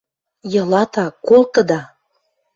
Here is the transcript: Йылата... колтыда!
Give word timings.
Йылата... 0.53 1.05
колтыда! 1.27 1.81